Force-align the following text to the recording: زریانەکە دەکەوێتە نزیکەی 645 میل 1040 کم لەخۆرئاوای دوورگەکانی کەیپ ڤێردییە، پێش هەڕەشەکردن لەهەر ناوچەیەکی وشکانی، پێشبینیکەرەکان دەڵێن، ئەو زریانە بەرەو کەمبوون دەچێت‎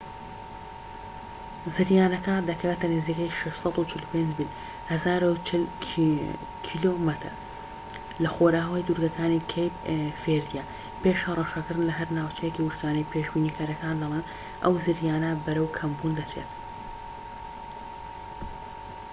زریانەکە 1.75 2.35
دەکەوێتە 2.49 2.87
نزیکەی 2.95 3.35
645 3.39 4.27
میل 4.37 4.51
1040 4.91 5.65
کم 5.85 6.13
لەخۆرئاوای 8.23 8.85
دوورگەکانی 8.87 9.45
کەیپ 9.51 9.75
ڤێردییە، 10.25 10.63
پێش 11.01 11.19
هەڕەشەکردن 11.27 11.87
لەهەر 11.89 12.07
ناوچەیەکی 12.17 12.65
وشکانی، 12.65 13.09
پێشبینیکەرەکان 13.13 13.95
دەڵێن، 14.01 14.25
ئەو 14.63 14.73
زریانە 14.85 15.31
بەرەو 15.45 15.73
کەمبوون 15.77 16.13
دەچێت‎ 16.19 16.51